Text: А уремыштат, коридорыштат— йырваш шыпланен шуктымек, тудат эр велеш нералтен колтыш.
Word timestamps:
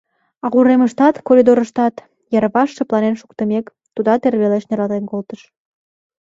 А 0.43 0.45
уремыштат, 0.57 1.15
коридорыштат— 1.27 1.95
йырваш 2.33 2.69
шыпланен 2.77 3.15
шуктымек, 3.21 3.65
тудат 3.95 4.21
эр 4.27 4.35
велеш 4.41 4.63
нералтен 4.69 5.03
колтыш. 5.11 5.41